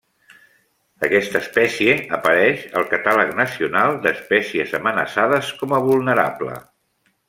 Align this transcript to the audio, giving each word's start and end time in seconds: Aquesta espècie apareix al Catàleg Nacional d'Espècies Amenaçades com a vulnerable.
Aquesta 1.07 1.41
espècie 1.45 1.93
apareix 2.19 2.65
al 2.81 2.89
Catàleg 2.95 3.37
Nacional 3.43 4.01
d'Espècies 4.09 4.77
Amenaçades 4.83 5.57
com 5.63 5.79
a 5.81 5.87
vulnerable. 5.91 6.61